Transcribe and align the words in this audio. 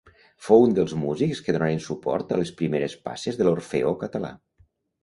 Fou 0.45 0.63
un 0.67 0.71
dels 0.79 0.95
músics 1.01 1.43
que 1.49 1.55
donaren 1.57 1.83
suport 1.89 2.35
a 2.35 2.41
les 2.41 2.53
primeres 2.63 2.99
passes 3.07 3.41
de 3.43 3.49
l'Orfeó 3.51 3.95
Català. 4.07 4.35